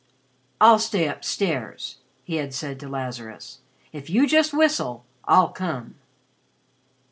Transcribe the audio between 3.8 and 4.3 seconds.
"If you